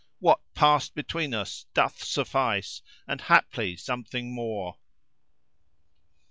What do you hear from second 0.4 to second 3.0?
past between us doth suffice